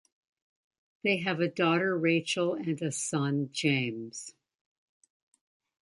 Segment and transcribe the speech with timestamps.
[1.03, 4.33] They have a daughter Rachel and a son James.